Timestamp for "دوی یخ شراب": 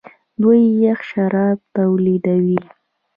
0.41-1.57